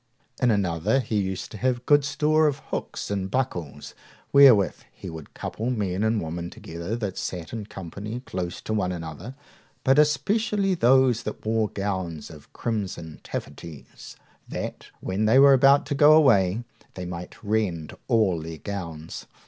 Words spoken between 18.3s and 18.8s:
their